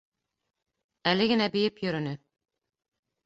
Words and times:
Әле 1.11 1.27
генә 1.33 1.47
бейеп 1.57 1.77
йөрөнө. 1.85 2.15